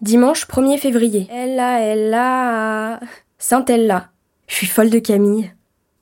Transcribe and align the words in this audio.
Dimanche 0.00 0.46
1er 0.46 0.78
février. 0.78 1.28
Ella, 1.30 1.80
Ella, 1.82 3.00
Sainte-Ella. 3.36 4.08
Je 4.46 4.54
suis 4.54 4.66
folle 4.66 4.88
de 4.88 4.98
Camille. 4.98 5.52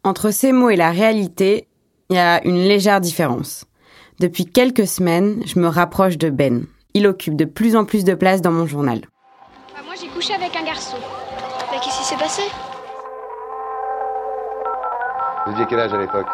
Entre 0.04 0.30
ces 0.30 0.52
mots 0.52 0.70
et 0.70 0.76
la 0.76 0.92
réalité, 0.92 1.66
il 2.08 2.14
y 2.14 2.18
a 2.20 2.40
une 2.46 2.62
légère 2.62 3.00
différence. 3.00 3.64
Depuis 4.20 4.46
quelques 4.46 4.86
semaines, 4.86 5.42
je 5.46 5.58
me 5.58 5.66
rapproche 5.66 6.16
de 6.16 6.30
Ben. 6.30 6.64
Il 6.94 7.08
occupe 7.08 7.34
de 7.34 7.44
plus 7.44 7.74
en 7.74 7.84
plus 7.84 8.04
de 8.04 8.14
place 8.14 8.40
dans 8.40 8.52
mon 8.52 8.66
journal. 8.66 9.00
Bah, 9.74 9.80
moi, 9.84 9.94
j'ai 10.00 10.08
couché 10.08 10.32
avec 10.32 10.54
un 10.54 10.64
garçon. 10.64 10.96
Mais 11.72 11.78
qu'est-ce 11.78 11.98
qui 11.98 12.04
s'est 12.04 12.16
passé? 12.16 12.42
Vous 15.44 15.54
aviez 15.54 15.66
quel 15.68 15.80
âge 15.80 15.92
à 15.92 15.98
l'époque? 15.98 16.28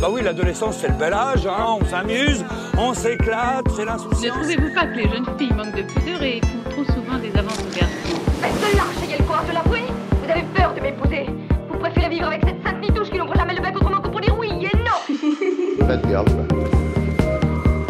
Bah 0.00 0.08
oui, 0.10 0.22
l'adolescence, 0.22 0.78
c'est 0.78 0.88
le 0.88 0.94
bel 0.94 1.12
âge, 1.12 1.46
hein, 1.46 1.76
on 1.80 1.84
s'amuse, 1.84 2.42
on 2.78 2.94
s'éclate, 2.94 3.66
c'est 3.76 3.82
Ne 3.82 3.86
l'insouciance. 3.86 4.36
trouvez-vous 4.38 4.74
pas 4.74 4.86
que 4.86 4.96
les 4.96 5.08
jeunes 5.08 5.26
filles 5.38 5.52
manquent 5.52 5.76
de 5.76 5.82
pudeur 5.82 6.22
et 6.22 6.40
font 6.40 6.70
trop 6.70 6.84
souvent 6.84 7.18
des 7.18 7.36
avances 7.38 7.58
aux 7.60 7.76
garçons? 7.78 8.20
Mais 8.40 8.48
cela, 8.60 8.84
j'ai 9.10 9.18
le 9.18 9.24
courage 9.24 9.46
de 9.48 9.52
l'avouer 9.52 9.82
Vous 10.24 10.30
avez 10.30 10.42
peur 10.54 10.72
de 10.74 10.80
m'épouser 10.80 11.26
Vous 11.70 11.78
préférez 11.78 12.08
vivre 12.08 12.28
avec 12.28 12.40
cette 12.46 12.62
sainte 12.64 12.80
nitouche 12.80 13.10
qui 13.10 13.18
n'ouvre 13.18 13.34
jamais 13.36 13.54
le 13.54 13.60
bec 13.62 13.76
autrement 13.76 14.00
que 14.00 14.08
pour 14.08 14.20
dire 14.22 14.34
oui 14.38 14.48
et 14.48 14.76
non 14.78 15.86
Pas 15.86 15.96
de 15.98 16.06
garde, 16.10 16.30
quoi. 16.30 16.58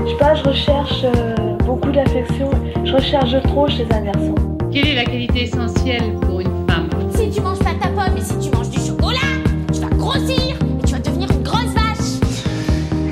Je 0.05 0.11
sais 0.11 0.17
pas, 0.17 0.35
je 0.35 0.43
recherche 0.43 1.05
euh, 1.05 1.35
beaucoup 1.65 1.93
d'affection. 1.93 2.51
Je 2.85 2.93
recherche 2.93 3.41
trop 3.45 3.69
chez 3.69 3.87
un 3.93 4.01
garçon. 4.03 4.35
Quelle 4.73 4.89
est 4.89 4.95
la 4.97 5.05
qualité 5.05 5.43
essentielle 5.45 6.15
pour 6.23 6.41
une 6.41 6.50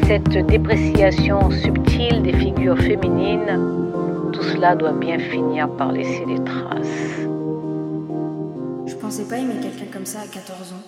Cette 0.08 0.38
dépréciation 0.46 1.50
subtile 1.50 2.22
des 2.22 2.32
figures 2.32 2.78
féminines, 2.78 4.30
tout 4.32 4.42
cela 4.42 4.74
doit 4.74 4.92
bien 4.94 5.18
finir 5.18 5.68
par 5.76 5.92
laisser 5.92 6.24
des 6.24 6.42
traces. 6.44 7.20
Je 8.86 8.94
pensais 8.94 9.24
pas 9.24 9.36
aimer 9.36 9.60
quelqu'un 9.60 9.92
comme 9.92 10.06
ça 10.06 10.20
à 10.20 10.26
14 10.26 10.72
ans. 10.72 10.82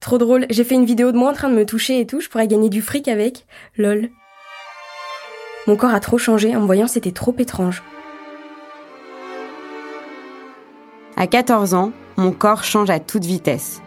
Trop 0.00 0.18
drôle, 0.18 0.46
j'ai 0.50 0.64
fait 0.64 0.74
une 0.74 0.86
vidéo 0.86 1.12
de 1.12 1.16
moi 1.16 1.30
en 1.30 1.34
train 1.34 1.48
de 1.48 1.54
me 1.54 1.64
toucher 1.64 2.00
et 2.00 2.06
tout, 2.08 2.18
je 2.18 2.28
pourrais 2.28 2.48
gagner 2.48 2.68
du 2.68 2.82
fric 2.82 3.06
avec. 3.06 3.46
Lol. 3.76 4.10
Mon 5.68 5.76
corps 5.76 5.94
a 5.94 6.00
trop 6.00 6.18
changé, 6.18 6.56
en 6.56 6.62
me 6.62 6.66
voyant 6.66 6.88
c'était 6.88 7.12
trop 7.12 7.36
étrange. 7.38 7.84
À 11.16 11.28
14 11.28 11.74
ans, 11.74 11.92
mon 12.16 12.32
corps 12.32 12.64
change 12.64 12.90
à 12.90 12.98
toute 12.98 13.24
vitesse. 13.24 13.83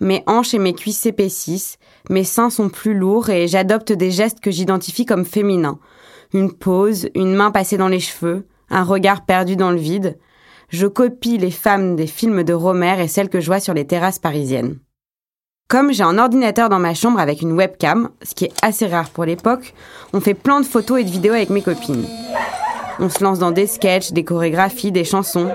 Mes 0.00 0.22
hanches 0.26 0.54
et 0.54 0.58
mes 0.58 0.74
cuisses 0.74 1.00
s'épaississent, 1.00 1.78
mes 2.10 2.24
seins 2.24 2.50
sont 2.50 2.68
plus 2.68 2.94
lourds 2.94 3.30
et 3.30 3.48
j'adopte 3.48 3.92
des 3.92 4.10
gestes 4.10 4.40
que 4.40 4.50
j'identifie 4.50 5.06
comme 5.06 5.24
féminins. 5.24 5.78
Une 6.34 6.52
pose, 6.52 7.08
une 7.14 7.34
main 7.34 7.50
passée 7.50 7.78
dans 7.78 7.88
les 7.88 8.00
cheveux, 8.00 8.46
un 8.70 8.82
regard 8.82 9.24
perdu 9.24 9.56
dans 9.56 9.70
le 9.70 9.78
vide. 9.78 10.18
Je 10.68 10.86
copie 10.86 11.38
les 11.38 11.50
femmes 11.50 11.96
des 11.96 12.06
films 12.06 12.42
de 12.42 12.52
Romer 12.52 13.00
et 13.00 13.08
celles 13.08 13.28
que 13.28 13.40
je 13.40 13.46
vois 13.46 13.60
sur 13.60 13.74
les 13.74 13.86
terrasses 13.86 14.18
parisiennes. 14.18 14.78
Comme 15.68 15.92
j'ai 15.92 16.04
un 16.04 16.18
ordinateur 16.18 16.68
dans 16.68 16.78
ma 16.78 16.94
chambre 16.94 17.18
avec 17.18 17.42
une 17.42 17.52
webcam, 17.52 18.10
ce 18.22 18.34
qui 18.34 18.44
est 18.44 18.52
assez 18.62 18.86
rare 18.86 19.10
pour 19.10 19.24
l'époque, 19.24 19.74
on 20.12 20.20
fait 20.20 20.34
plein 20.34 20.60
de 20.60 20.66
photos 20.66 21.00
et 21.00 21.04
de 21.04 21.10
vidéos 21.10 21.34
avec 21.34 21.50
mes 21.50 21.62
copines. 21.62 22.06
On 22.98 23.08
se 23.08 23.22
lance 23.22 23.38
dans 23.38 23.50
des 23.50 23.66
sketchs, 23.66 24.12
des 24.12 24.24
chorégraphies, 24.24 24.92
des 24.92 25.04
chansons. 25.04 25.50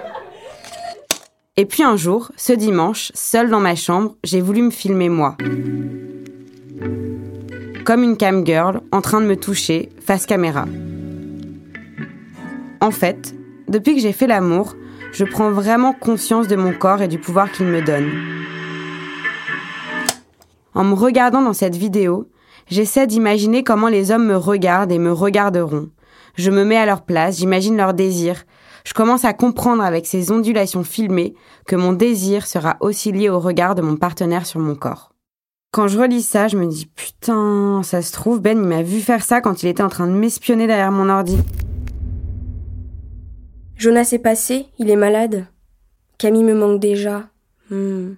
Et 1.58 1.66
puis 1.66 1.84
un 1.84 1.98
jour, 1.98 2.32
ce 2.38 2.54
dimanche, 2.54 3.12
seule 3.14 3.50
dans 3.50 3.60
ma 3.60 3.76
chambre, 3.76 4.16
j'ai 4.24 4.40
voulu 4.40 4.62
me 4.62 4.72
filmer 4.72 5.10
moi. 5.10 5.36
Comme 7.84 8.04
une 8.04 8.16
cam 8.16 8.46
girl, 8.46 8.80
en 8.94 9.02
train 9.02 9.20
de 9.20 9.26
me 9.26 9.36
toucher, 9.36 9.90
face 10.00 10.26
caméra. 10.26 10.66
En 12.80 12.92
fait, 12.92 13.36
depuis 13.68 13.96
que 13.96 14.02
j'ai 14.02 14.14
fait 14.14 14.28
l'amour, 14.28 14.78
je 15.12 15.26
prends 15.26 15.52
vraiment 15.52 15.92
conscience 15.92 16.48
de 16.48 16.56
mon 16.56 16.72
corps 16.72 17.02
et 17.02 17.10
du 17.10 17.20
pouvoir 17.20 17.52
qu'il 17.52 17.66
me 17.66 17.82
donne. 17.82 18.10
En 20.74 20.86
me 20.86 20.94
regardant 20.94 21.42
dans 21.42 21.52
cette 21.52 21.76
vidéo, 21.76 22.30
j'essaie 22.70 23.08
d'imaginer 23.08 23.66
comment 23.66 23.90
les 23.90 24.12
hommes 24.12 24.26
me 24.26 24.38
regardent 24.38 24.94
et 24.94 25.00
me 25.00 25.12
regarderont. 25.12 25.90
Je 26.36 26.50
me 26.50 26.64
mets 26.64 26.78
à 26.78 26.86
leur 26.86 27.02
place, 27.02 27.40
j'imagine 27.40 27.76
leurs 27.76 27.94
désirs. 27.94 28.46
Je 28.86 28.94
commence 28.94 29.26
à 29.26 29.34
comprendre 29.34 29.84
avec 29.84 30.06
ces 30.06 30.32
ondulations 30.32 30.84
filmées 30.84 31.36
que 31.68 31.76
mon 31.76 31.94
désir 31.94 32.48
sera 32.48 32.78
aussi 32.80 33.12
lié 33.12 33.30
au 33.30 33.40
regard 33.40 33.76
de 33.76 33.82
mon 33.82 33.96
partenaire 33.96 34.46
sur 34.46 34.60
mon 34.60 34.76
corps. 34.76 35.12
Quand 35.72 35.88
je 35.88 36.00
relis 36.00 36.22
ça, 36.22 36.48
je 36.48 36.58
me 36.58 36.68
dis 36.68 36.86
putain, 36.86 37.82
ça 37.84 38.02
se 38.02 38.12
trouve, 38.12 38.42
Ben 38.42 38.58
il 38.58 38.68
m'a 38.68 38.84
vu 38.84 39.00
faire 39.00 39.24
ça 39.24 39.40
quand 39.40 39.64
il 39.64 39.70
était 39.70 39.84
en 39.84 39.90
train 39.90 40.08
de 40.08 40.12
m'espionner 40.12 40.68
derrière 40.68 40.92
mon 40.92 41.10
ordi. 41.10 41.38
Jonas 43.78 44.10
est 44.12 44.20
passé, 44.20 44.68
il 44.80 44.90
est 44.90 44.96
malade. 44.96 45.48
Camille 46.18 46.44
me 46.44 46.54
manque 46.54 46.80
déjà. 46.80 47.30
Hmm. 47.70 48.16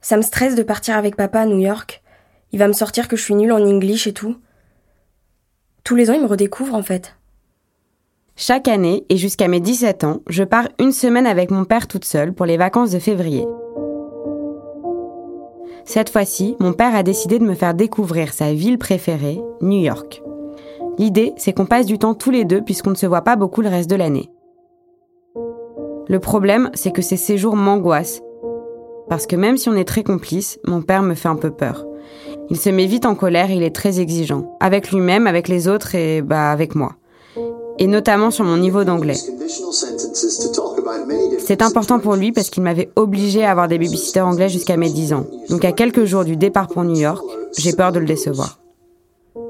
Ça 0.00 0.16
me 0.16 0.22
stresse 0.22 0.54
de 0.54 0.62
partir 0.62 0.96
avec 0.96 1.14
papa 1.14 1.40
à 1.40 1.46
New 1.46 1.58
York. 1.58 2.02
Il 2.52 2.58
va 2.58 2.68
me 2.68 2.72
sortir 2.72 3.06
que 3.06 3.16
je 3.16 3.22
suis 3.22 3.34
nulle 3.34 3.52
en 3.52 3.62
English 3.62 4.06
et 4.06 4.12
tout. 4.12 4.36
Tous 5.84 5.94
les 5.94 6.10
ans, 6.10 6.14
il 6.14 6.22
me 6.22 6.26
redécouvre 6.26 6.74
en 6.74 6.82
fait. 6.82 7.16
Chaque 8.36 8.66
année, 8.66 9.04
et 9.10 9.16
jusqu'à 9.16 9.46
mes 9.46 9.60
17 9.60 10.02
ans, 10.02 10.20
je 10.28 10.42
pars 10.42 10.68
une 10.80 10.90
semaine 10.90 11.26
avec 11.26 11.52
mon 11.52 11.64
père 11.64 11.86
toute 11.86 12.04
seule 12.04 12.32
pour 12.32 12.46
les 12.46 12.56
vacances 12.56 12.90
de 12.90 12.98
février. 12.98 13.46
Cette 15.84 16.10
fois-ci, 16.10 16.56
mon 16.58 16.72
père 16.72 16.96
a 16.96 17.04
décidé 17.04 17.38
de 17.38 17.44
me 17.44 17.54
faire 17.54 17.74
découvrir 17.74 18.32
sa 18.32 18.52
ville 18.52 18.78
préférée, 18.78 19.40
New 19.60 19.80
York. 19.80 20.20
L'idée, 20.98 21.32
c'est 21.36 21.52
qu'on 21.52 21.66
passe 21.66 21.86
du 21.86 21.96
temps 21.96 22.14
tous 22.14 22.32
les 22.32 22.44
deux 22.44 22.60
puisqu'on 22.60 22.90
ne 22.90 22.96
se 22.96 23.06
voit 23.06 23.22
pas 23.22 23.36
beaucoup 23.36 23.62
le 23.62 23.68
reste 23.68 23.90
de 23.90 23.96
l'année. 23.96 24.30
Le 26.08 26.18
problème, 26.18 26.70
c'est 26.74 26.92
que 26.92 27.02
ces 27.02 27.16
séjours 27.16 27.54
m'angoissent. 27.54 28.20
Parce 29.08 29.28
que 29.28 29.36
même 29.36 29.58
si 29.58 29.68
on 29.68 29.76
est 29.76 29.86
très 29.86 30.02
complice, 30.02 30.58
mon 30.66 30.82
père 30.82 31.02
me 31.02 31.14
fait 31.14 31.28
un 31.28 31.36
peu 31.36 31.52
peur. 31.52 31.86
Il 32.50 32.56
se 32.56 32.68
met 32.68 32.86
vite 32.86 33.06
en 33.06 33.14
colère 33.14 33.52
il 33.52 33.62
est 33.62 33.74
très 33.74 34.00
exigeant. 34.00 34.56
Avec 34.58 34.90
lui-même, 34.90 35.28
avec 35.28 35.46
les 35.46 35.68
autres 35.68 35.94
et 35.94 36.20
bah 36.20 36.50
avec 36.50 36.74
moi. 36.74 36.96
Et 37.78 37.86
notamment 37.86 38.30
sur 38.30 38.44
mon 38.44 38.56
niveau 38.56 38.84
d'anglais. 38.84 39.16
C'est 41.38 41.62
important 41.62 41.98
pour 41.98 42.14
lui 42.14 42.32
parce 42.32 42.50
qu'il 42.50 42.62
m'avait 42.62 42.90
obligé 42.96 43.44
à 43.44 43.50
avoir 43.50 43.68
des 43.68 43.78
babysitters 43.78 44.26
anglais 44.26 44.48
jusqu'à 44.48 44.76
mes 44.76 44.90
10 44.90 45.12
ans. 45.12 45.26
Donc 45.50 45.64
à 45.64 45.72
quelques 45.72 46.04
jours 46.04 46.24
du 46.24 46.36
départ 46.36 46.68
pour 46.68 46.84
New 46.84 46.96
York, 46.96 47.24
j'ai 47.58 47.72
peur 47.72 47.92
de 47.92 47.98
le 47.98 48.06
décevoir. 48.06 48.58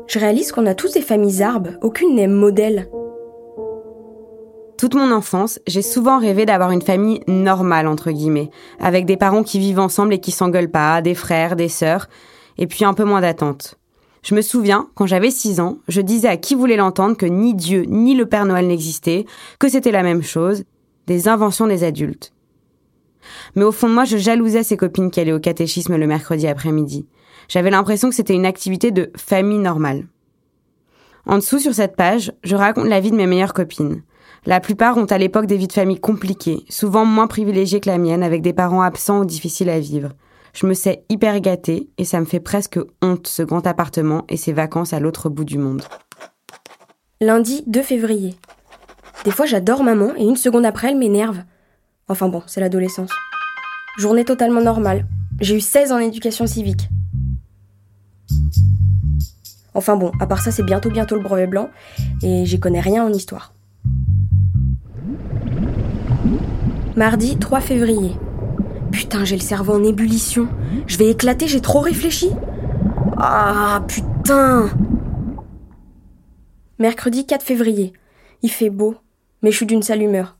Je 0.07 0.19
réalise 0.19 0.53
qu'on 0.53 0.67
a 0.67 0.75
tous 0.75 0.93
des 0.93 1.03
familles 1.03 1.43
arbres, 1.43 1.71
aucune 1.83 2.15
n'est 2.15 2.27
modèle. 2.27 2.89
Toute 4.77 4.95
mon 4.95 5.13
enfance, 5.13 5.61
j'ai 5.67 5.83
souvent 5.83 6.19
rêvé 6.19 6.47
d'avoir 6.47 6.71
une 6.71 6.83
famille 6.83 7.21
normale, 7.27 7.87
entre 7.87 8.11
guillemets, 8.11 8.51
avec 8.81 9.07
des 9.07 9.17
parents 9.17 9.43
qui 9.43 9.59
vivent 9.59 9.79
ensemble 9.79 10.15
et 10.15 10.21
qui 10.21 10.31
s'engueulent 10.31 10.71
pas, 10.71 11.01
des 11.01 11.15
frères, 11.15 11.57
des 11.57 11.69
sœurs, 11.69 12.09
et 12.59 12.67
puis 12.67 12.85
un 12.85 12.93
peu 12.93 13.05
moins 13.05 13.21
d'attente. 13.21 13.79
Je 14.25 14.35
me 14.35 14.41
souviens, 14.41 14.89
quand 14.95 15.07
j'avais 15.07 15.31
6 15.31 15.61
ans, 15.61 15.77
je 15.87 16.01
disais 16.01 16.29
à 16.29 16.39
qui 16.39 16.55
voulait 16.55 16.77
l'entendre 16.77 17.15
que 17.15 17.27
ni 17.27 17.55
Dieu 17.55 17.85
ni 17.87 18.15
le 18.15 18.25
Père 18.25 18.47
Noël 18.47 18.67
n'existaient, 18.67 19.27
que 19.59 19.69
c'était 19.69 19.91
la 19.91 20.03
même 20.03 20.23
chose, 20.23 20.65
des 21.07 21.29
inventions 21.29 21.67
des 21.67 21.85
adultes. 21.85 22.33
Mais 23.55 23.65
au 23.65 23.73
fond 23.73 23.87
de 23.87 23.93
moi, 23.93 24.07
je 24.07 24.17
jalousais 24.17 24.63
ces 24.63 24.79
copines 24.79 25.11
qui 25.11 25.21
allaient 25.21 25.33
au 25.35 25.41
catéchisme 25.41 25.97
le 25.97 26.07
mercredi 26.07 26.47
après-midi. 26.47 27.07
J'avais 27.49 27.71
l'impression 27.71 28.09
que 28.09 28.15
c'était 28.15 28.35
une 28.35 28.47
activité 28.47 28.91
de 28.93 29.13
famille 29.15 29.59
normale. 29.59 30.07
En 31.27 31.37
dessous, 31.37 31.59
sur 31.59 31.75
cette 31.75 31.95
page, 31.95 32.33
je 32.45 32.57
raconte 32.57 32.87
la 32.87 33.01
vie 33.01 33.11
de 33.11 33.17
mes 33.17 33.27
meilleures 33.27 33.53
copines. 33.53 34.03
La 34.47 34.61
plupart 34.61 34.97
ont 34.97 35.05
à 35.05 35.19
l'époque 35.19 35.47
des 35.47 35.59
vies 35.59 35.69
de 35.69 35.73
famille 35.73 36.01
compliquées, 36.01 36.65
souvent 36.71 37.05
moins 37.05 37.27
privilégiées 37.27 37.81
que 37.81 37.91
la 37.91 37.99
mienne, 37.99 38.23
avec 38.23 38.41
des 38.41 38.55
parents 38.55 38.83
absents 38.83 39.21
ou 39.21 39.25
difficiles 39.27 39.69
à 39.69 39.81
vivre. 39.81 40.13
Je 40.55 40.67
me 40.67 40.75
sais 40.75 41.05
hyper 41.09 41.41
gâtée 41.41 41.91
et 41.99 42.05
ça 42.05 42.21
me 42.21 42.25
fait 42.25 42.41
presque 42.41 42.79
honte 43.03 43.27
ce 43.27 43.43
grand 43.43 43.67
appartement 43.67 44.25
et 44.29 44.37
ces 44.37 44.53
vacances 44.53 44.93
à 44.93 45.01
l'autre 45.01 45.29
bout 45.29 45.45
du 45.45 45.59
monde. 45.59 45.83
Lundi 47.21 47.65
2 47.67 47.83
février. 47.83 48.37
Des 49.25 49.33
fois 49.33 49.47
j'adore 49.47 49.83
maman 49.83 50.15
et 50.17 50.23
une 50.23 50.37
seconde 50.37 50.65
après 50.65 50.91
elle 50.91 50.99
m'énerve. 50.99 51.43
Enfin 52.09 52.29
bon, 52.29 52.43
c'est 52.47 52.61
l'adolescence. 52.61 53.11
Journée 53.99 54.25
totalement 54.25 54.61
normale. 54.61 55.07
J'ai 55.41 55.57
eu 55.57 55.61
16 55.61 55.91
en 55.91 55.99
éducation 55.99 56.47
civique. 56.47 56.89
Enfin 59.75 59.97
bon, 59.97 60.13
à 60.21 60.27
part 60.27 60.41
ça, 60.41 60.53
c'est 60.53 60.63
bientôt 60.63 60.91
bientôt 60.91 61.17
le 61.17 61.23
brevet 61.23 61.49
blanc, 61.49 61.69
et 62.23 62.47
j'y 62.47 62.61
connais 62.61 62.81
rien 62.81 63.05
en 63.05 63.13
histoire. 63.13 63.53
Mardi 66.97 67.37
3 67.37 67.61
février. 67.61 68.13
Putain, 68.95 69.25
j'ai 69.25 69.35
le 69.35 69.43
cerveau 69.43 69.73
en 69.73 69.83
ébullition. 69.83 70.47
Je 70.87 70.97
vais 70.99 71.11
éclater, 71.11 71.49
j'ai 71.49 71.61
trop 71.61 71.81
réfléchi. 71.81 72.31
Ah, 73.17 73.83
putain 73.89 74.71
Mercredi 76.79 77.27
4 77.27 77.43
février. 77.43 77.93
Il 78.43 78.53
fait 78.53 78.71
beau, 78.71 78.95
mais 79.43 79.51
je 79.51 79.57
suis 79.57 79.67
d'une 79.67 79.83
sale 79.83 80.01
humeur. 80.01 80.39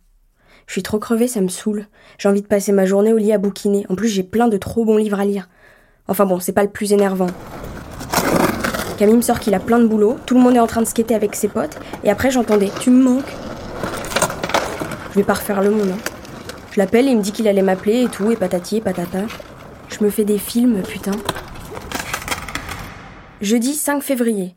Je 0.69 0.73
suis 0.73 0.85
trop 0.85 1.01
crevée, 1.01 1.27
ça 1.27 1.41
me 1.41 1.49
saoule. 1.49 1.89
J'ai 2.17 2.29
envie 2.29 2.43
de 2.43 2.47
passer 2.47 2.71
ma 2.71 2.87
journée 2.87 3.13
au 3.13 3.19
lit 3.19 3.33
à 3.33 3.39
bouquiner. 3.39 3.87
En 3.89 3.97
plus, 3.97 4.07
j'ai 4.07 4.23
plein 4.23 4.47
de 4.47 4.57
trop 4.57 4.85
bons 4.85 4.99
livres 4.99 5.19
à 5.19 5.25
lire. 5.25 5.49
Enfin 6.07 6.25
bon, 6.25 6.39
c'est 6.39 6.53
pas 6.53 6.63
le 6.63 6.71
plus 6.71 6.93
énervant. 6.93 7.31
Camille 8.99 9.17
me 9.17 9.21
sort 9.21 9.41
qu'il 9.41 9.55
a 9.55 9.61
plein 9.61 9.81
de 9.81 9.89
boulot, 9.89 10.17
tout 10.27 10.37
le 10.37 10.41
monde 10.41 10.55
est 10.55 10.61
en 10.61 10.69
train 10.69 10.81
de 10.81 10.87
skater 10.87 11.17
avec 11.17 11.35
ses 11.35 11.49
potes, 11.49 11.81
et 12.05 12.11
après 12.11 12.31
j'entendais 12.31 12.71
Tu 12.79 12.91
me 12.91 13.03
manques 13.03 13.35
Je 15.11 15.17
vais 15.17 15.25
pas 15.25 15.35
refaire 15.35 15.61
le 15.61 15.71
monde. 15.71 15.91
Hein. 15.91 16.14
Je 16.75 16.81
l'appelle 16.81 17.07
et 17.07 17.13
il 17.13 17.19
me 17.19 17.23
dit 17.23 17.31
qu'il 17.31 17.47
allait 17.47 17.63
m'appeler 17.63 18.03
et 18.03 18.09
tout, 18.09 18.33
et 18.33 18.37
patati 18.37 18.79
et 18.79 18.81
patata. 18.81 19.27
Je 19.91 20.03
me 20.03 20.11
fais 20.11 20.25
des 20.25 20.39
films, 20.39 20.83
putain. 20.83 21.13
Jeudi 23.41 23.75
5 23.75 24.03
février. 24.03 24.57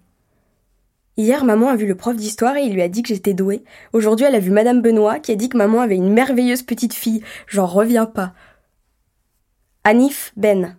Hier, 1.16 1.46
maman 1.46 1.70
a 1.70 1.76
vu 1.76 1.86
le 1.86 1.94
prof 1.94 2.16
d'histoire 2.16 2.58
et 2.58 2.64
il 2.64 2.74
lui 2.74 2.82
a 2.82 2.90
dit 2.90 3.04
que 3.04 3.10
j'étais 3.10 3.36
douée. 3.36 3.64
Aujourd'hui, 3.94 4.26
elle 4.26 4.34
a 4.34 4.40
vu 4.40 4.50
Madame 4.50 4.82
Benoît 4.82 5.20
qui 5.20 5.32
a 5.32 5.36
dit 5.36 5.48
que 5.48 5.58
maman 5.58 5.80
avait 5.80 5.96
une 5.96 6.12
merveilleuse 6.12 6.64
petite 6.64 6.96
fille. 6.96 7.22
J'en 7.46 7.68
reviens 7.68 8.08
pas. 8.08 8.34
Anif 9.84 10.34
Ben. 10.36 10.76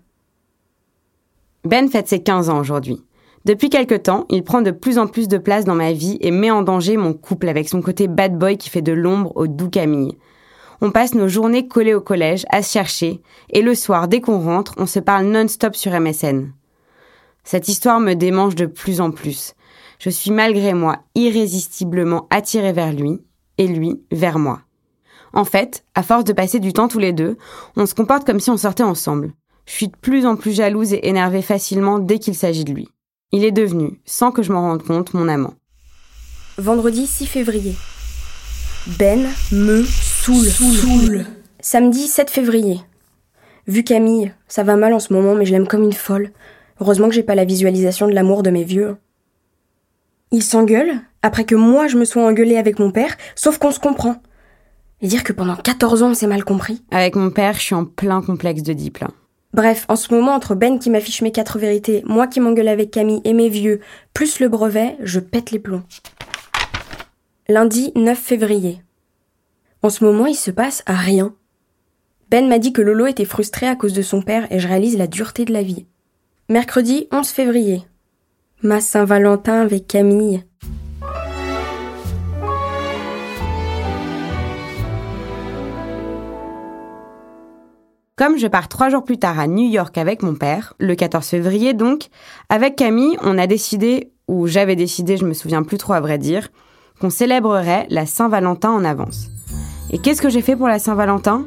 Ben 1.62 1.88
fête 1.88 2.08
ses 2.08 2.20
15 2.20 2.50
ans 2.50 2.58
aujourd'hui. 2.58 3.04
Depuis 3.44 3.70
quelque 3.70 3.94
temps, 3.94 4.26
il 4.28 4.42
prend 4.42 4.60
de 4.60 4.72
plus 4.72 4.98
en 4.98 5.06
plus 5.06 5.28
de 5.28 5.38
place 5.38 5.64
dans 5.64 5.76
ma 5.76 5.92
vie 5.92 6.18
et 6.20 6.32
met 6.32 6.50
en 6.50 6.62
danger 6.62 6.96
mon 6.96 7.12
couple 7.12 7.48
avec 7.48 7.68
son 7.68 7.80
côté 7.80 8.08
bad 8.08 8.36
boy 8.36 8.58
qui 8.58 8.70
fait 8.70 8.82
de 8.82 8.90
l'ombre 8.92 9.36
au 9.36 9.46
doux 9.46 9.70
Camille. 9.70 10.18
On 10.80 10.90
passe 10.90 11.14
nos 11.14 11.28
journées 11.28 11.66
collées 11.66 11.94
au 11.94 12.00
collège, 12.00 12.46
à 12.50 12.62
se 12.62 12.72
chercher, 12.72 13.20
et 13.50 13.62
le 13.62 13.74
soir, 13.74 14.06
dès 14.06 14.20
qu'on 14.20 14.40
rentre, 14.40 14.74
on 14.76 14.86
se 14.86 15.00
parle 15.00 15.26
non-stop 15.26 15.74
sur 15.74 15.98
MSN. 15.98 16.52
Cette 17.42 17.68
histoire 17.68 17.98
me 17.98 18.14
démange 18.14 18.54
de 18.54 18.66
plus 18.66 19.00
en 19.00 19.10
plus. 19.10 19.54
Je 19.98 20.10
suis 20.10 20.30
malgré 20.30 20.74
moi 20.74 20.98
irrésistiblement 21.14 22.28
attirée 22.30 22.72
vers 22.72 22.92
lui, 22.92 23.20
et 23.58 23.66
lui 23.66 24.00
vers 24.12 24.38
moi. 24.38 24.60
En 25.32 25.44
fait, 25.44 25.84
à 25.94 26.02
force 26.02 26.24
de 26.24 26.32
passer 26.32 26.60
du 26.60 26.72
temps 26.72 26.88
tous 26.88 26.98
les 26.98 27.12
deux, 27.12 27.36
on 27.76 27.86
se 27.86 27.94
comporte 27.94 28.24
comme 28.24 28.40
si 28.40 28.50
on 28.50 28.56
sortait 28.56 28.82
ensemble. 28.82 29.32
Je 29.66 29.72
suis 29.72 29.88
de 29.88 29.96
plus 29.96 30.24
en 30.24 30.36
plus 30.36 30.52
jalouse 30.52 30.94
et 30.94 31.08
énervée 31.08 31.42
facilement 31.42 31.98
dès 31.98 32.18
qu'il 32.18 32.34
s'agit 32.34 32.64
de 32.64 32.72
lui. 32.72 32.88
Il 33.32 33.44
est 33.44 33.52
devenu, 33.52 34.00
sans 34.06 34.32
que 34.32 34.42
je 34.42 34.52
m'en 34.52 34.62
rende 34.62 34.82
compte, 34.82 35.12
mon 35.12 35.28
amant. 35.28 35.54
Vendredi 36.56 37.06
6 37.06 37.26
février. 37.26 37.74
Ben 38.98 39.28
me 39.52 39.84
saoule. 40.34 41.24
Samedi 41.60 42.06
7 42.06 42.30
février. 42.30 42.80
Vu 43.66 43.82
Camille, 43.82 44.32
ça 44.46 44.62
va 44.62 44.76
mal 44.76 44.92
en 44.92 44.98
ce 44.98 45.12
moment, 45.12 45.34
mais 45.34 45.46
je 45.46 45.52
l'aime 45.52 45.66
comme 45.66 45.82
une 45.82 45.92
folle. 45.92 46.32
Heureusement 46.80 47.08
que 47.08 47.14
j'ai 47.14 47.22
pas 47.22 47.34
la 47.34 47.46
visualisation 47.46 48.06
de 48.06 48.12
l'amour 48.12 48.42
de 48.42 48.50
mes 48.50 48.64
vieux. 48.64 48.96
Il 50.30 50.42
s'engueule, 50.42 51.00
après 51.22 51.44
que 51.44 51.54
moi 51.54 51.88
je 51.88 51.96
me 51.96 52.04
sois 52.04 52.26
engueulée 52.26 52.58
avec 52.58 52.78
mon 52.78 52.90
père, 52.90 53.16
sauf 53.34 53.58
qu'on 53.58 53.70
se 53.70 53.80
comprend. 53.80 54.16
Et 55.00 55.08
dire 55.08 55.24
que 55.24 55.32
pendant 55.32 55.56
14 55.56 56.02
ans 56.02 56.10
on 56.10 56.14
s'est 56.14 56.26
mal 56.26 56.44
compris. 56.44 56.82
Avec 56.90 57.16
mon 57.16 57.30
père, 57.30 57.54
je 57.54 57.60
suis 57.60 57.74
en 57.74 57.86
plein 57.86 58.20
complexe 58.20 58.62
de 58.62 58.74
diplôme. 58.74 59.12
Bref, 59.54 59.86
en 59.88 59.96
ce 59.96 60.12
moment, 60.12 60.34
entre 60.34 60.54
Ben 60.54 60.78
qui 60.78 60.90
m'affiche 60.90 61.22
mes 61.22 61.32
quatre 61.32 61.58
vérités, 61.58 62.02
moi 62.04 62.26
qui 62.26 62.40
m'engueule 62.40 62.68
avec 62.68 62.90
Camille 62.90 63.22
et 63.24 63.32
mes 63.32 63.48
vieux, 63.48 63.80
plus 64.12 64.40
le 64.40 64.48
brevet, 64.48 64.96
je 65.02 65.20
pète 65.20 65.52
les 65.52 65.58
plombs. 65.58 65.84
Lundi 67.48 67.92
9 67.96 68.18
février. 68.18 68.82
En 69.82 69.90
ce 69.90 70.04
moment, 70.04 70.26
il 70.26 70.34
se 70.34 70.50
passe 70.50 70.82
rien. 70.88 71.34
Ben 72.30 72.48
m'a 72.48 72.58
dit 72.58 72.72
que 72.72 72.82
Lolo 72.82 73.06
était 73.06 73.24
frustré 73.24 73.66
à 73.68 73.76
cause 73.76 73.92
de 73.92 74.02
son 74.02 74.22
père 74.22 74.50
et 74.50 74.58
je 74.58 74.66
réalise 74.66 74.98
la 74.98 75.06
dureté 75.06 75.44
de 75.44 75.52
la 75.52 75.62
vie. 75.62 75.86
Mercredi 76.48 77.06
11 77.12 77.28
février. 77.28 77.84
Ma 78.62 78.80
Saint-Valentin 78.80 79.60
avec 79.60 79.86
Camille. 79.86 80.44
Comme 88.16 88.36
je 88.36 88.48
pars 88.48 88.66
trois 88.66 88.88
jours 88.88 89.04
plus 89.04 89.18
tard 89.18 89.38
à 89.38 89.46
New 89.46 89.70
York 89.70 89.96
avec 89.96 90.24
mon 90.24 90.34
père, 90.34 90.74
le 90.80 90.96
14 90.96 91.24
février 91.24 91.72
donc, 91.72 92.08
avec 92.48 92.74
Camille, 92.74 93.16
on 93.22 93.38
a 93.38 93.46
décidé, 93.46 94.10
ou 94.26 94.48
j'avais 94.48 94.74
décidé, 94.74 95.16
je 95.16 95.24
me 95.24 95.34
souviens 95.34 95.62
plus 95.62 95.78
trop 95.78 95.92
à 95.92 96.00
vrai 96.00 96.18
dire, 96.18 96.48
qu'on 97.00 97.10
célébrerait 97.10 97.86
la 97.90 98.06
Saint-Valentin 98.06 98.70
en 98.70 98.84
avance. 98.84 99.28
Et 99.90 99.98
qu'est-ce 99.98 100.20
que 100.20 100.28
j'ai 100.28 100.42
fait 100.42 100.56
pour 100.56 100.68
la 100.68 100.78
Saint-Valentin? 100.78 101.44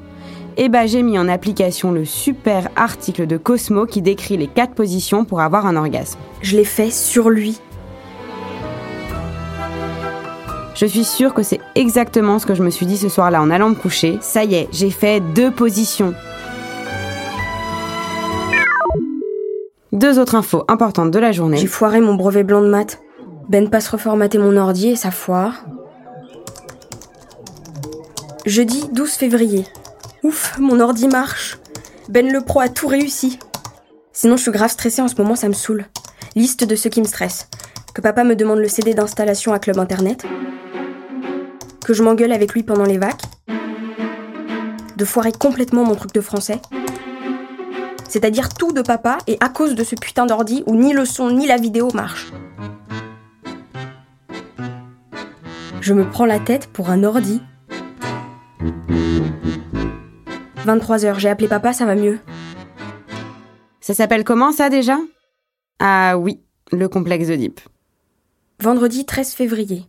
Eh 0.58 0.68
ben 0.68 0.88
j'ai 0.88 1.04
mis 1.04 1.18
en 1.18 1.28
application 1.30 1.92
le 1.92 2.06
super 2.06 2.70
article 2.76 3.26
de 3.26 3.38
Cosmo 3.38 3.86
qui 3.86 4.02
décrit 4.02 4.36
les 4.36 4.48
quatre 4.48 4.74
positions 4.74 5.26
pour 5.26 5.42
avoir 5.42 5.66
un 5.66 5.76
orgasme. 5.76 6.20
Je 6.42 6.58
l'ai 6.58 6.66
fait 6.66 6.90
sur 6.90 7.30
lui. 7.30 7.60
Je 10.76 10.86
suis 10.86 11.04
sûre 11.04 11.34
que 11.34 11.44
c'est 11.44 11.60
exactement 11.76 12.40
ce 12.40 12.46
que 12.46 12.56
je 12.56 12.64
me 12.64 12.70
suis 12.72 12.86
dit 12.86 12.98
ce 12.98 13.08
soir-là 13.08 13.42
en 13.42 13.52
allant 13.52 13.70
me 13.70 13.76
coucher. 13.76 14.18
Ça 14.22 14.44
y 14.44 14.56
est, 14.56 14.68
j'ai 14.72 14.90
fait 14.90 15.22
deux 15.36 15.52
positions. 15.52 16.14
Deux 19.92 20.20
autres 20.20 20.36
infos 20.36 20.64
importantes 20.68 21.12
de 21.12 21.20
la 21.20 21.32
journée. 21.32 21.58
J'ai 21.58 21.68
foiré 21.68 22.02
mon 22.02 22.16
brevet 22.16 22.44
blanc 22.44 22.62
de 22.62 22.70
maths. 22.70 23.00
Ben 23.50 23.70
passe 23.70 23.90
reformater 23.90 24.40
mon 24.40 24.58
ordi 24.58 24.90
et 24.90 24.96
ça 24.96 25.12
foire. 25.12 25.66
Jeudi 28.46 28.84
12 28.92 29.10
février. 29.12 29.66
Ouf, 30.24 30.58
mon 30.60 30.80
ordi 30.80 31.08
marche. 31.08 31.58
Ben 32.10 32.32
le 32.32 32.42
pro 32.42 32.60
a 32.60 32.70
tout 32.70 32.88
réussi. 32.88 33.40
Sinon, 34.14 34.38
je 34.38 34.44
suis 34.44 34.52
grave 34.52 34.72
stressée 34.72 35.02
en 35.02 35.08
ce 35.08 35.16
moment, 35.16 35.36
ça 35.36 35.48
me 35.48 35.54
saoule. 35.54 35.86
Liste 36.36 36.64
de 36.64 36.76
ce 36.76 36.88
qui 36.88 37.02
me 37.02 37.08
stresse. 37.08 37.48
Que 37.94 38.02
papa 38.02 38.24
me 38.24 38.36
demande 38.36 38.60
le 38.60 38.68
CD 38.68 38.94
d'installation 38.94 39.54
à 39.54 39.60
Club 39.60 39.80
Internet. 39.80 40.24
Que 41.86 41.94
je 41.94 42.04
m'engueule 42.04 42.32
avec 42.32 42.54
lui 42.54 42.64
pendant 42.64 42.86
les 42.86 42.98
vacs. 42.98 43.24
De 44.98 45.06
foirer 45.06 45.32
complètement 45.32 45.84
mon 45.84 45.96
truc 45.96 46.14
de 46.14 46.22
français 46.22 46.60
c'est-à-dire 48.12 48.50
tout 48.50 48.74
de 48.74 48.82
papa, 48.82 49.20
et 49.26 49.38
à 49.40 49.48
cause 49.48 49.74
de 49.74 49.86
ce 49.86 49.96
putain 49.96 50.26
d'ordi 50.26 50.64
où 50.66 50.76
ni 50.76 50.92
le 50.92 51.06
son 51.06 51.32
ni 51.32 51.48
la 51.48 51.56
vidéo 51.56 51.88
marchent. 51.94 52.34
Je 55.80 55.94
me 55.94 56.08
prends 56.08 56.25
la 56.25 56.39
tête 56.39 56.68
pour 56.68 56.89
un 56.89 57.06
ordi. 57.06 57.42
23h, 60.65 61.20
j'ai 61.20 61.30
appelé 61.30 61.48
papa, 61.48 61.74
ça 61.74 61.86
va 61.86 61.96
mieux. 61.96 62.20
Ça 63.80 63.94
s'appelle 63.94 64.24
comment 64.24 64.51
ça 64.51 64.70
déjà? 64.70 64.98
Ah 65.80 66.18
oui, 66.18 66.41
le 66.72 66.88
complexe 66.88 67.27
d'Oedipe. 67.27 67.60
Vendredi 68.60 69.06
13 69.06 69.34
février. 69.34 69.86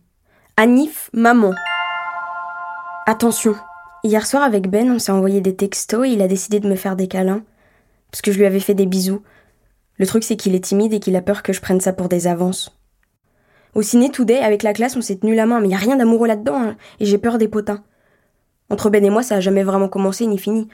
Anif, 0.57 1.09
maman. 1.13 1.51
Attention, 3.05 3.55
hier 4.03 4.25
soir 4.25 4.43
avec 4.43 4.69
Ben, 4.69 4.91
on 4.91 4.99
s'est 4.99 5.11
envoyé 5.11 5.41
des 5.41 5.55
textos 5.55 6.07
et 6.07 6.11
il 6.11 6.21
a 6.21 6.27
décidé 6.27 6.59
de 6.59 6.67
me 6.67 6.75
faire 6.75 6.95
des 6.95 7.07
câlins 7.07 7.43
parce 8.09 8.21
que 8.21 8.31
je 8.31 8.39
lui 8.39 8.45
avais 8.45 8.59
fait 8.59 8.73
des 8.73 8.85
bisous. 8.85 9.21
Le 9.97 10.07
truc, 10.07 10.23
c'est 10.23 10.35
qu'il 10.35 10.55
est 10.55 10.63
timide 10.63 10.93
et 10.93 10.99
qu'il 10.99 11.15
a 11.15 11.21
peur 11.21 11.43
que 11.43 11.53
je 11.53 11.61
prenne 11.61 11.81
ça 11.81 11.93
pour 11.93 12.09
des 12.09 12.27
avances. 12.27 12.75
Au 13.75 13.81
ciné 13.81 14.09
Today, 14.09 14.39
avec 14.39 14.63
la 14.63 14.73
classe, 14.73 14.95
on 14.95 15.01
s'est 15.01 15.17
tenu 15.17 15.35
la 15.35 15.45
main, 15.45 15.59
mais 15.59 15.69
y 15.69 15.73
a 15.73 15.77
rien 15.77 15.95
d'amoureux 15.95 16.27
là-dedans, 16.27 16.61
hein, 16.61 16.75
et 16.99 17.05
j'ai 17.05 17.17
peur 17.17 17.37
des 17.37 17.47
potins. 17.47 17.83
Entre 18.73 18.89
Ben 18.89 19.05
et 19.05 19.11
moi, 19.11 19.21
ça 19.21 19.35
a 19.35 19.39
jamais 19.39 19.61
vraiment 19.61 19.87
commencé 19.87 20.25
ni 20.25 20.39
fini, 20.39 20.67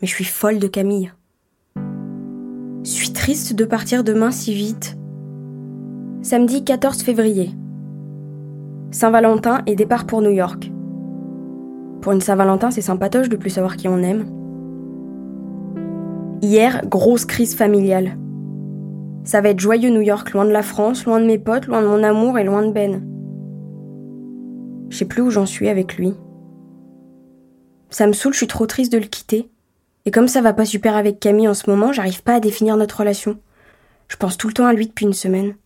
mais 0.00 0.08
je 0.08 0.14
suis 0.14 0.24
folle 0.24 0.58
de 0.58 0.68
Camille. 0.68 1.12
Je 1.76 2.90
suis 2.90 3.12
triste 3.12 3.52
de 3.52 3.66
partir 3.66 4.04
demain 4.04 4.30
si 4.30 4.54
vite. 4.54 4.96
Samedi 6.22 6.64
14 6.64 7.02
février. 7.02 7.50
Saint-Valentin 8.90 9.60
et 9.66 9.76
départ 9.76 10.06
pour 10.06 10.22
New 10.22 10.30
York. 10.30 10.72
Pour 12.00 12.12
une 12.12 12.22
Saint-Valentin, 12.22 12.70
c'est 12.70 12.80
sympatoche 12.80 13.28
de 13.28 13.36
plus 13.36 13.50
savoir 13.50 13.76
qui 13.76 13.86
on 13.86 13.98
aime. 13.98 14.24
Hier, 16.40 16.80
grosse 16.86 17.26
crise 17.26 17.54
familiale. 17.54 18.16
Ça 19.24 19.42
va 19.42 19.50
être 19.50 19.60
joyeux 19.60 19.90
New 19.90 20.00
York, 20.00 20.32
loin 20.32 20.46
de 20.46 20.52
la 20.52 20.62
France, 20.62 21.04
loin 21.04 21.20
de 21.20 21.26
mes 21.26 21.38
potes, 21.38 21.66
loin 21.66 21.82
de 21.82 21.86
mon 21.86 22.02
amour 22.02 22.38
et 22.38 22.44
loin 22.44 22.66
de 22.66 22.72
Ben. 22.72 23.02
Je 24.88 24.96
sais 24.96 25.04
plus 25.04 25.20
où 25.20 25.28
j'en 25.28 25.44
suis 25.44 25.68
avec 25.68 25.98
lui. 25.98 26.14
Ça 27.92 28.06
me 28.06 28.14
saoule, 28.14 28.32
je 28.32 28.38
suis 28.38 28.46
trop 28.46 28.66
triste 28.66 28.90
de 28.90 28.96
le 28.96 29.04
quitter. 29.04 29.50
Et 30.06 30.10
comme 30.10 30.26
ça 30.26 30.40
va 30.40 30.54
pas 30.54 30.64
super 30.64 30.96
avec 30.96 31.20
Camille 31.20 31.46
en 31.46 31.54
ce 31.54 31.68
moment, 31.68 31.92
j'arrive 31.92 32.22
pas 32.22 32.36
à 32.36 32.40
définir 32.40 32.78
notre 32.78 33.00
relation. 33.00 33.38
Je 34.08 34.16
pense 34.16 34.38
tout 34.38 34.48
le 34.48 34.54
temps 34.54 34.66
à 34.66 34.72
lui 34.72 34.86
depuis 34.86 35.04
une 35.04 35.12
semaine. 35.12 35.56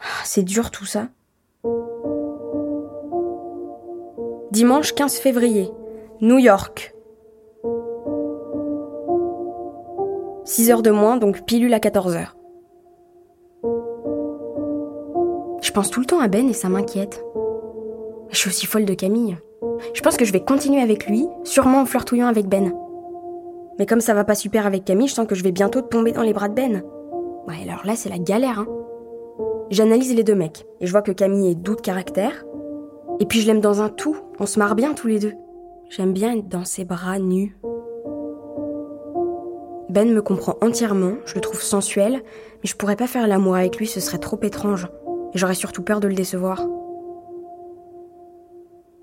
Ah, 0.00 0.24
c'est 0.24 0.42
dur 0.42 0.72
tout 0.72 0.84
ça. 0.84 1.06
Dimanche 4.50 4.92
15 4.92 5.18
février. 5.18 5.70
New 6.20 6.38
York. 6.38 6.94
6 10.44 10.70
heures 10.72 10.82
de 10.82 10.90
moins, 10.90 11.16
donc 11.16 11.44
pilule 11.46 11.72
à 11.74 11.80
14 11.80 12.16
heures. 12.16 12.36
Je 15.62 15.70
pense 15.70 15.90
tout 15.90 16.00
le 16.00 16.06
temps 16.06 16.20
à 16.20 16.26
Ben 16.26 16.48
et 16.48 16.54
ça 16.54 16.68
m'inquiète. 16.68 17.24
Je 18.30 18.36
suis 18.36 18.48
aussi 18.48 18.66
folle 18.66 18.84
de 18.84 18.94
Camille. 18.94 19.36
Je 19.94 20.00
pense 20.00 20.16
que 20.16 20.24
je 20.24 20.32
vais 20.32 20.44
continuer 20.44 20.80
avec 20.80 21.06
lui, 21.06 21.26
sûrement 21.44 21.82
en 21.82 21.86
flirtouillant 21.86 22.26
avec 22.26 22.46
Ben. 22.46 22.72
Mais 23.78 23.86
comme 23.86 24.00
ça 24.00 24.14
va 24.14 24.24
pas 24.24 24.34
super 24.34 24.66
avec 24.66 24.84
Camille, 24.84 25.08
je 25.08 25.14
sens 25.14 25.26
que 25.26 25.34
je 25.34 25.44
vais 25.44 25.52
bientôt 25.52 25.82
tomber 25.82 26.12
dans 26.12 26.22
les 26.22 26.32
bras 26.32 26.48
de 26.48 26.54
Ben. 26.54 26.82
Ouais, 27.48 27.62
alors 27.68 27.84
là, 27.84 27.94
c'est 27.96 28.08
la 28.08 28.18
galère, 28.18 28.60
hein. 28.60 28.66
J'analyse 29.70 30.14
les 30.14 30.24
deux 30.24 30.34
mecs, 30.34 30.66
et 30.80 30.86
je 30.86 30.92
vois 30.92 31.02
que 31.02 31.12
Camille 31.12 31.52
est 31.52 31.54
doux 31.54 31.76
de 31.76 31.80
caractère. 31.80 32.44
Et 33.20 33.26
puis 33.26 33.40
je 33.40 33.46
l'aime 33.46 33.60
dans 33.60 33.80
un 33.80 33.88
tout, 33.88 34.16
on 34.38 34.46
se 34.46 34.58
marre 34.58 34.74
bien 34.74 34.92
tous 34.92 35.06
les 35.06 35.18
deux. 35.18 35.34
J'aime 35.88 36.12
bien 36.12 36.36
être 36.36 36.48
dans 36.48 36.64
ses 36.64 36.84
bras 36.84 37.18
nus. 37.18 37.56
Ben 39.88 40.10
me 40.12 40.22
comprend 40.22 40.56
entièrement, 40.62 41.14
je 41.26 41.34
le 41.34 41.40
trouve 41.40 41.62
sensuel, 41.62 42.12
mais 42.14 42.68
je 42.68 42.76
pourrais 42.76 42.96
pas 42.96 43.06
faire 43.06 43.26
l'amour 43.26 43.56
avec 43.56 43.76
lui, 43.76 43.86
ce 43.86 44.00
serait 44.00 44.18
trop 44.18 44.38
étrange. 44.42 44.88
Et 45.34 45.38
j'aurais 45.38 45.54
surtout 45.54 45.82
peur 45.82 46.00
de 46.00 46.08
le 46.08 46.14
décevoir. 46.14 46.66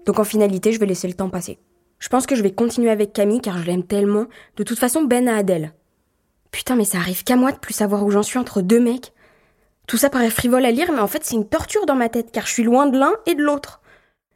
Donc 0.10 0.18
en 0.18 0.24
finalité, 0.24 0.72
je 0.72 0.80
vais 0.80 0.88
laisser 0.88 1.08
le 1.08 1.14
temps 1.14 1.30
passer. 1.30 1.60
Je 2.00 2.10
pense 2.10 2.26
que 2.26 2.34
je 2.34 2.42
vais 2.42 2.50
continuer 2.50 2.90
avec 2.90 3.14
Camille 3.14 3.42
car 3.42 3.60
je 3.60 3.68
l'aime 3.68 3.84
tellement. 3.84 4.26
De 4.58 4.64
toute 4.64 4.80
façon, 4.80 5.04
Ben 5.04 5.28
a 5.28 5.36
Adèle. 5.36 5.72
Putain, 6.50 6.76
mais 6.76 6.84
ça 6.84 6.98
arrive 6.98 7.24
qu'à 7.24 7.36
moi 7.36 7.52
de 7.52 7.60
plus 7.60 7.76
savoir 7.76 8.04
où 8.04 8.10
j'en 8.10 8.24
suis 8.24 8.40
entre 8.40 8.64
deux 8.64 8.80
mecs. 8.80 9.14
Tout 9.86 9.98
ça 9.98 10.10
paraît 10.10 10.32
frivole 10.32 10.66
à 10.66 10.72
lire, 10.72 10.92
mais 10.92 11.00
en 11.00 11.06
fait 11.06 11.24
c'est 11.24 11.36
une 11.36 11.48
torture 11.48 11.86
dans 11.86 11.94
ma 11.94 12.10
tête 12.10 12.32
car 12.32 12.48
je 12.48 12.54
suis 12.54 12.64
loin 12.64 12.88
de 12.88 12.98
l'un 12.98 13.14
et 13.28 13.36
de 13.36 13.44
l'autre. 13.44 13.82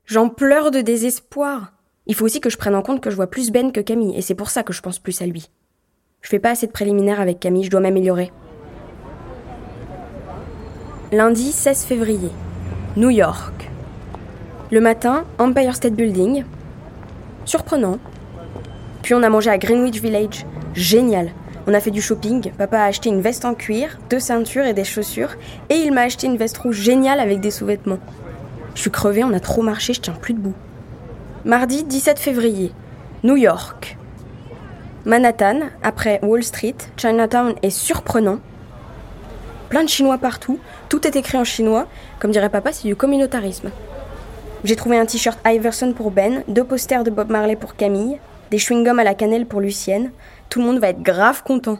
J'en 0.06 0.30
pleure 0.30 0.70
de 0.70 0.82
désespoir. 0.82 1.74
Il 2.06 2.14
faut 2.14 2.26
aussi 2.26 2.40
que 2.40 2.52
je 2.52 2.58
prenne 2.58 2.76
en 2.76 2.84
compte 2.84 3.02
que 3.02 3.10
je 3.10 3.16
vois 3.16 3.32
plus 3.32 3.50
Ben 3.50 3.72
que 3.72 3.82
Camille, 3.82 4.16
et 4.16 4.22
c'est 4.22 4.36
pour 4.36 4.52
ça 4.52 4.62
que 4.62 4.74
je 4.74 4.82
pense 4.84 5.00
plus 5.00 5.24
à 5.24 5.26
lui. 5.26 5.50
Je 6.22 6.30
fais 6.30 6.38
pas 6.38 6.52
assez 6.52 6.68
de 6.68 6.72
préliminaires 6.72 7.20
avec 7.20 7.40
Camille, 7.40 7.64
je 7.64 7.72
dois 7.72 7.80
m'améliorer. 7.80 8.32
Lundi 11.12 11.52
16 11.52 11.86
février. 11.86 12.30
New 12.96 13.10
York. 13.10 13.73
Le 14.74 14.82
matin, 14.82 15.26
Empire 15.38 15.76
State 15.76 15.94
Building. 15.94 16.46
Surprenant. 17.46 18.00
Puis 19.04 19.14
on 19.14 19.22
a 19.22 19.30
mangé 19.30 19.52
à 19.52 19.60
Greenwich 19.60 20.02
Village. 20.02 20.48
Génial. 20.74 21.30
On 21.68 21.76
a 21.76 21.80
fait 21.80 21.92
du 21.92 22.02
shopping. 22.02 22.52
Papa 22.58 22.80
a 22.80 22.86
acheté 22.86 23.10
une 23.10 23.22
veste 23.22 23.46
en 23.46 23.54
cuir, 23.54 24.00
deux 24.10 24.20
ceintures 24.20 24.66
et 24.66 24.74
des 24.74 24.84
chaussures. 24.84 25.36
Et 25.70 25.76
il 25.76 25.94
m'a 25.94 26.02
acheté 26.02 26.26
une 26.26 26.38
veste 26.38 26.58
rouge 26.58 26.78
géniale 26.78 27.20
avec 27.20 27.40
des 27.40 27.52
sous-vêtements. 27.52 28.00
Je 28.74 28.82
suis 28.82 28.90
crevée, 28.90 29.24
on 29.24 29.32
a 29.34 29.40
trop 29.40 29.62
marché, 29.62 29.94
je 29.94 30.02
tiens 30.02 30.16
plus 30.20 30.34
debout. 30.34 30.56
Mardi 31.46 31.84
17 31.84 32.18
février. 32.18 32.72
New 33.24 33.36
York. 33.36 33.96
Manhattan, 35.06 35.70
après 35.84 36.20
Wall 36.24 36.42
Street, 36.42 36.78
Chinatown 36.98 37.54
est 37.62 37.70
surprenant. 37.70 38.40
Plein 39.70 39.84
de 39.84 39.90
Chinois 39.90 40.18
partout, 40.18 40.58
tout 40.90 41.06
est 41.06 41.16
écrit 41.16 41.38
en 41.38 41.44
chinois. 41.44 41.86
Comme 42.18 42.32
dirait 42.32 42.50
papa, 42.50 42.72
c'est 42.74 42.88
du 42.88 42.96
communautarisme. 42.96 43.70
J'ai 44.64 44.78
trouvé 44.78 44.98
un 44.98 45.06
t-shirt 45.06 45.38
Iverson 45.46 45.92
pour 45.94 46.12
Ben, 46.12 46.44
deux 46.48 46.64
posters 46.64 47.04
de 47.04 47.12
Bob 47.12 47.30
Marley 47.30 47.58
pour 47.58 47.76
Camille, 47.76 48.20
des 48.50 48.58
chewing-gums 48.58 49.00
à 49.00 49.04
la 49.04 49.14
cannelle 49.14 49.46
pour 49.46 49.60
Lucienne. 49.60 50.12
Tout 50.50 50.60
le 50.60 50.66
monde 50.66 50.80
va 50.80 50.90
être 50.90 51.02
grave 51.02 51.44
content. 51.44 51.80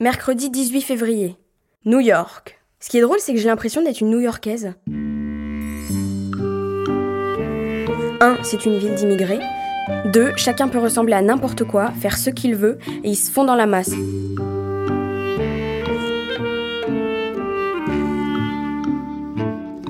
Mercredi 0.00 0.50
18 0.50 0.80
février. 0.80 1.36
New 1.84 2.00
York. 2.00 2.58
Ce 2.80 2.88
qui 2.88 2.98
est 2.98 3.00
drôle, 3.00 3.20
c'est 3.20 3.32
que 3.32 3.38
j'ai 3.38 3.48
l'impression 3.48 3.82
d'être 3.82 4.00
une 4.00 4.10
New-Yorkaise. 4.10 4.74
1. 8.20 8.38
C'est 8.42 8.66
une 8.66 8.78
ville 8.78 8.94
d'immigrés. 8.94 9.40
2. 10.12 10.32
Chacun 10.36 10.66
peut 10.66 10.78
ressembler 10.78 11.14
à 11.14 11.22
n'importe 11.22 11.62
quoi, 11.64 11.92
faire 11.92 12.16
ce 12.16 12.30
qu'il 12.30 12.56
veut, 12.56 12.78
et 13.04 13.10
ils 13.10 13.16
se 13.16 13.30
font 13.30 13.44
dans 13.44 13.54
la 13.54 13.66
masse. 13.66 13.94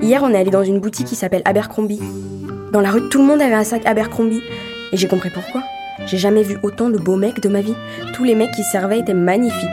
Hier, 0.09 0.23
on 0.23 0.33
est 0.33 0.39
allé 0.39 0.49
dans 0.49 0.63
une 0.63 0.79
boutique 0.79 1.05
qui 1.05 1.15
s'appelle 1.15 1.43
Abercrombie. 1.45 2.01
Dans 2.71 2.81
la 2.81 2.89
rue, 2.89 3.09
tout 3.09 3.19
le 3.19 3.25
monde 3.25 3.43
avait 3.43 3.53
un 3.53 3.63
sac 3.63 3.85
Abercrombie. 3.85 4.41
Et 4.91 4.97
j'ai 4.97 5.07
compris 5.07 5.29
pourquoi. 5.29 5.61
J'ai 6.07 6.17
jamais 6.17 6.41
vu 6.41 6.57
autant 6.63 6.89
de 6.89 6.97
beaux 6.97 7.15
mecs 7.15 7.39
de 7.41 7.47
ma 7.47 7.61
vie. 7.61 7.75
Tous 8.15 8.23
les 8.23 8.33
mecs 8.33 8.49
qui 8.49 8.63
servaient 8.63 9.01
étaient 9.01 9.13
magnifiques. 9.13 9.69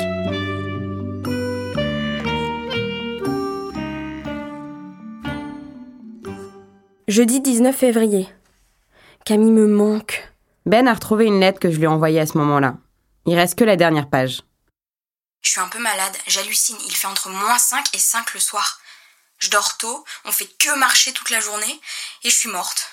Jeudi 7.09 7.41
19 7.41 7.75
février. 7.75 8.29
Camille 9.25 9.53
me 9.53 9.67
manque. 9.67 10.31
Ben 10.67 10.87
a 10.87 10.93
retrouvé 10.93 11.25
une 11.25 11.41
lettre 11.41 11.61
que 11.61 11.71
je 11.71 11.79
lui 11.79 11.85
ai 11.85 11.87
envoyée 11.87 12.21
à 12.21 12.27
ce 12.27 12.37
moment-là. 12.37 12.75
Il 13.25 13.37
reste 13.37 13.59
que 13.59 13.65
la 13.65 13.77
dernière 13.77 14.11
page. 14.11 14.43
Je 15.41 15.53
suis 15.53 15.61
un 15.63 15.69
peu 15.69 15.81
malade, 15.81 16.13
j'hallucine. 16.27 16.77
Il 16.87 16.95
fait 16.95 17.07
entre 17.07 17.31
moins 17.31 17.57
5 17.57 17.87
et 17.95 17.99
5 17.99 18.35
le 18.35 18.41
soir. 18.41 18.83
Je 19.39 19.51
dors 19.51 19.77
tôt, 19.77 20.05
on 20.25 20.33
fait 20.33 20.47
que 20.47 20.75
marcher 20.77 21.13
toute 21.13 21.31
la 21.31 21.41
journée, 21.41 21.81
et 22.23 22.31
je 22.31 22.35
suis 22.35 22.49
morte. 22.49 22.91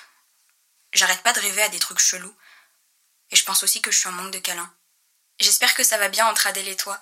J'arrête 0.92 1.22
pas 1.22 1.32
de 1.32 1.40
rêver 1.40 1.62
à 1.62 1.68
des 1.68 1.78
trucs 1.78 1.98
chelous. 1.98 2.34
Et 3.30 3.36
je 3.36 3.44
pense 3.44 3.62
aussi 3.62 3.82
que 3.82 3.90
je 3.90 3.98
suis 3.98 4.08
en 4.08 4.12
manque 4.12 4.32
de 4.32 4.38
câlins. 4.38 4.72
J'espère 5.40 5.74
que 5.74 5.82
ça 5.82 5.98
va 5.98 6.08
bien 6.08 6.26
entre 6.26 6.46
Adèle 6.46 6.68
et 6.68 6.76
toi, 6.76 7.00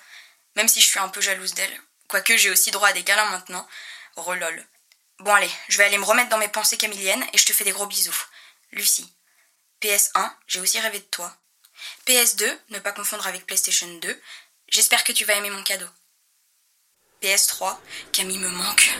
même 0.57 0.69
si 0.69 0.81
je 0.81 0.89
suis 0.89 0.99
un 0.99 1.09
peu 1.09 1.21
jalouse 1.21 1.55
d'elle. 1.55 1.83
Quoique 2.09 2.37
j'ai 2.37 2.51
aussi 2.51 2.71
droit 2.71 2.89
à 2.89 2.93
des 2.93 3.05
câlins 3.05 3.31
maintenant. 3.31 3.69
Relol. 4.17 4.67
Bon 5.19 5.35
allez, 5.35 5.51
je 5.69 5.79
vais 5.79 5.85
aller 5.85 5.99
me 5.99 6.05
remettre 6.05 6.31
dans 6.31 6.39
mes 6.39 6.49
pensées 6.49 6.77
camiliennes 6.77 7.25
et 7.33 7.39
je 7.39 7.47
te 7.47 7.53
fais 7.53 7.65
des 7.65 7.73
gros 7.73 7.87
bisous. 7.87 8.27
Lucie. 8.73 9.13
PS1, 9.81 10.33
j'ai 10.47 10.61
aussi 10.61 10.81
rêvé 10.81 10.99
de 11.01 11.05
toi. 11.05 11.37
PS2, 12.07 12.59
ne 12.71 12.79
pas 12.79 12.93
confondre 12.93 13.27
avec 13.27 13.47
PlayStation 13.47 13.89
2. 13.89 14.23
J'espère 14.69 15.05
que 15.05 15.13
tu 15.13 15.25
vas 15.25 15.35
aimer 15.35 15.51
mon 15.51 15.63
cadeau. 15.63 15.89
PS3, 17.23 17.79
Camille 18.13 18.39
me 18.39 18.49
manque. 18.49 18.91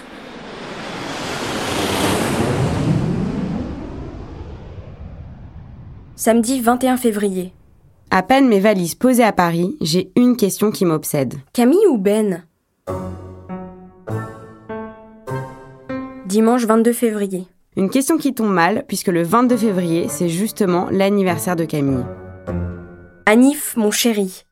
Samedi 6.25 6.61
21 6.61 6.99
février. 6.99 7.52
À 8.12 8.23
peine 8.23 8.47
mes 8.47 8.61
valises 8.61 8.95
posées 8.95 9.25
à 9.25 9.33
Paris, 9.33 9.76
j'ai 9.81 10.12
une 10.14 10.37
question 10.37 10.71
qui 10.71 10.85
m'obsède. 10.85 11.35
Camille 11.52 11.85
ou 11.91 11.99
Ben? 11.99 12.45
Dimanche 16.26 16.64
22 16.64 16.93
février. 16.93 17.49
Une 17.76 17.91
question 17.91 18.19
qui 18.19 18.35
tombe 18.35 18.52
mal, 18.52 18.85
puisque 18.87 19.09
le 19.09 19.25
22 19.25 19.57
février, 19.57 20.07
c'est 20.09 20.29
justement 20.29 20.87
l'anniversaire 20.93 21.57
de 21.57 21.64
Camille. 21.64 22.05
Anif, 23.26 23.76
mon 23.76 23.91
chéri. 23.91 24.45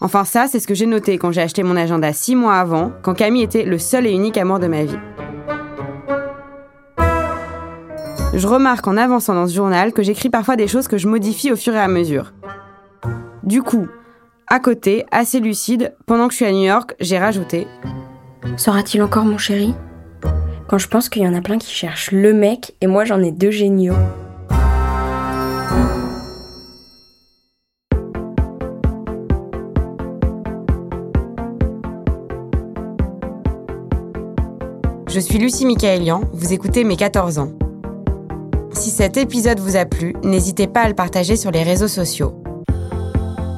Enfin 0.00 0.24
ça, 0.24 0.46
c'est 0.48 0.60
ce 0.60 0.66
que 0.66 0.74
j'ai 0.74 0.86
noté 0.86 1.18
quand 1.18 1.30
j'ai 1.30 1.42
acheté 1.42 1.62
mon 1.62 1.76
agenda 1.76 2.10
six 2.14 2.36
mois 2.36 2.54
avant, 2.54 2.90
quand 3.02 3.12
Camille 3.12 3.42
était 3.42 3.64
le 3.64 3.78
seul 3.78 4.06
et 4.06 4.12
unique 4.12 4.38
amour 4.38 4.60
de 4.60 4.66
ma 4.66 4.84
vie. 4.84 4.96
Je 8.36 8.48
remarque 8.48 8.88
en 8.88 8.96
avançant 8.96 9.34
dans 9.34 9.46
ce 9.46 9.54
journal 9.54 9.92
que 9.92 10.02
j'écris 10.02 10.28
parfois 10.28 10.56
des 10.56 10.66
choses 10.66 10.88
que 10.88 10.98
je 10.98 11.06
modifie 11.06 11.52
au 11.52 11.56
fur 11.56 11.72
et 11.72 11.78
à 11.78 11.86
mesure. 11.86 12.32
Du 13.44 13.62
coup, 13.62 13.86
à 14.48 14.58
côté, 14.58 15.06
assez 15.12 15.38
lucide, 15.38 15.94
pendant 16.06 16.26
que 16.26 16.32
je 16.32 16.38
suis 16.38 16.44
à 16.44 16.50
New 16.50 16.64
York, 16.64 16.96
j'ai 16.98 17.16
rajouté 17.16 17.68
Sera-t-il 18.56 19.02
encore 19.04 19.24
mon 19.24 19.38
chéri? 19.38 19.72
Quand 20.68 20.78
je 20.78 20.88
pense 20.88 21.08
qu'il 21.08 21.22
y 21.22 21.28
en 21.28 21.34
a 21.34 21.40
plein 21.42 21.58
qui 21.58 21.72
cherchent 21.72 22.10
le 22.10 22.34
mec 22.34 22.74
et 22.80 22.88
moi 22.88 23.04
j'en 23.04 23.22
ai 23.22 23.30
deux 23.30 23.52
géniaux. 23.52 23.94
Je 35.08 35.20
suis 35.20 35.38
Lucie 35.38 35.66
Michaelian, 35.66 36.22
vous 36.32 36.52
écoutez 36.52 36.82
Mes 36.82 36.96
14 36.96 37.38
ans. 37.38 37.52
Si 38.84 38.90
cet 38.90 39.16
épisode 39.16 39.58
vous 39.60 39.76
a 39.76 39.86
plu, 39.86 40.14
n'hésitez 40.24 40.66
pas 40.66 40.82
à 40.82 40.88
le 40.88 40.94
partager 40.94 41.36
sur 41.36 41.50
les 41.50 41.62
réseaux 41.62 41.88
sociaux. 41.88 42.34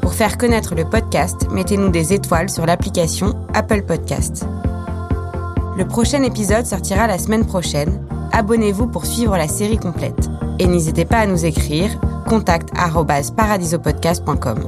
Pour 0.00 0.14
faire 0.14 0.38
connaître 0.38 0.76
le 0.76 0.84
podcast, 0.84 1.48
mettez-nous 1.50 1.88
des 1.88 2.12
étoiles 2.12 2.48
sur 2.48 2.64
l'application 2.64 3.34
Apple 3.52 3.82
Podcast. 3.82 4.46
Le 5.76 5.84
prochain 5.84 6.22
épisode 6.22 6.64
sortira 6.64 7.08
la 7.08 7.18
semaine 7.18 7.44
prochaine. 7.44 8.06
Abonnez-vous 8.30 8.86
pour 8.86 9.04
suivre 9.04 9.36
la 9.36 9.48
série 9.48 9.78
complète. 9.78 10.30
Et 10.60 10.68
n'hésitez 10.68 11.04
pas 11.04 11.18
à 11.18 11.26
nous 11.26 11.44
écrire 11.44 11.98
contact@paradisopodcast.com. 12.28 14.58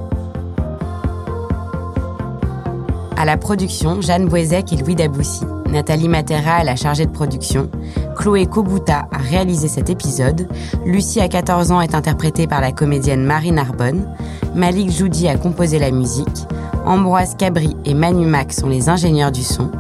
À 3.17 3.25
la 3.25 3.37
production, 3.37 4.01
Jeanne 4.01 4.27
Boisec 4.27 4.73
et 4.73 4.77
Louis 4.77 4.97
Daboussi. 4.97 5.45
Nathalie 5.71 6.09
Matera 6.09 6.63
est 6.63 6.65
la 6.65 6.77
chargée 6.77 7.07
de 7.07 7.13
production. 7.13 7.71
Chloé 8.19 8.47
Kobuta 8.47 9.07
a 9.13 9.19
réalisé 9.19 9.69
cet 9.69 9.91
épisode. 9.91 10.49
Lucie, 10.85 11.21
à 11.21 11.29
14 11.29 11.71
ans, 11.71 11.81
est 11.81 11.95
interprétée 11.95 12.49
par 12.49 12.61
la 12.61 12.73
comédienne 12.73 13.25
Marie 13.25 13.53
Narbonne. 13.53 14.13
Malik 14.57 14.91
Joudi 14.91 15.29
a 15.29 15.39
composé 15.39 15.79
la 15.79 15.93
musique. 15.93 16.27
Ambroise 16.85 17.37
Cabri 17.37 17.77
et 17.85 17.95
Manu 17.95 18.27
Mac 18.27 18.53
sont 18.53 18.69
les 18.69 18.89
ingénieurs 18.89 19.31
du 19.31 19.45
son. 19.45 19.71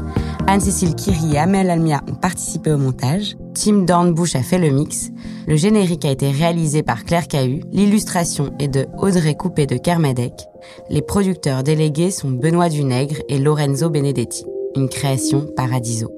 Anne-Cécile 0.46 0.94
Kiri 0.94 1.34
et 1.34 1.38
Amel 1.38 1.68
Almia 1.68 2.00
ont 2.08 2.14
participé 2.14 2.70
au 2.72 2.78
montage. 2.78 3.36
Tim 3.54 3.82
Dornbush 3.82 4.36
a 4.36 4.42
fait 4.42 4.58
le 4.58 4.70
mix. 4.70 5.10
Le 5.48 5.56
générique 5.56 6.04
a 6.04 6.10
été 6.10 6.30
réalisé 6.30 6.84
par 6.84 7.04
Claire 7.04 7.26
Cahu. 7.26 7.62
L'illustration 7.72 8.54
est 8.60 8.68
de 8.68 8.86
Audrey 8.98 9.34
Coupé 9.34 9.66
de 9.66 9.76
Kermadec. 9.76 10.32
Les 10.90 11.02
producteurs 11.02 11.64
délégués 11.64 12.12
sont 12.12 12.30
Benoît 12.30 12.68
Dunègre 12.68 13.16
et 13.28 13.38
Lorenzo 13.38 13.90
Benedetti. 13.90 14.44
Une 14.76 14.88
création 14.88 15.44
Paradiso. 15.56 16.17